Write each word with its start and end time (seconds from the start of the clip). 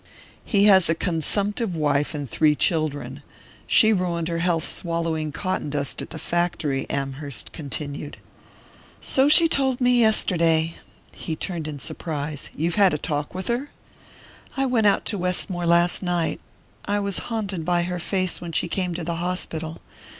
"He 0.43 0.63
has 0.65 0.89
a 0.89 0.95
consumptive 0.95 1.75
wife 1.75 2.15
and 2.15 2.27
three 2.27 2.55
children. 2.55 3.21
She 3.67 3.93
ruined 3.93 4.29
her 4.29 4.39
health 4.39 4.67
swallowing 4.67 5.31
cotton 5.31 5.69
dust 5.69 6.01
at 6.01 6.09
the 6.09 6.17
factory," 6.17 6.89
Amherst 6.89 7.53
continued. 7.53 8.17
"So 8.99 9.29
she 9.29 9.47
told 9.47 9.79
me 9.79 9.99
yesterday." 9.99 10.75
He 11.11 11.35
turned 11.35 11.67
in 11.67 11.77
surprise. 11.77 12.49
"You've 12.55 12.77
had 12.81 12.95
a 12.95 12.97
talk 12.97 13.35
with 13.35 13.47
her?" 13.47 13.69
"I 14.57 14.65
went 14.65 14.87
out 14.87 15.05
to 15.05 15.19
Westmore 15.19 15.67
last 15.67 16.01
night. 16.01 16.39
I 16.85 16.97
was 16.99 17.19
haunted 17.29 17.63
by 17.63 17.83
her 17.83 17.99
face 17.99 18.41
when 18.41 18.53
she 18.53 18.67
came 18.67 18.95
to 18.95 19.03
the 19.03 19.17
hospital. 19.21 19.81